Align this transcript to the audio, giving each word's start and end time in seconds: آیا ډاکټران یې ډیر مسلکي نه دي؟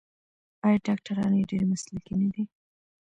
آیا 0.65 0.77
ډاکټران 0.87 1.31
یې 1.37 1.43
ډیر 1.51 1.63
مسلکي 1.71 2.13
نه 2.21 2.27
دي؟ 2.33 2.43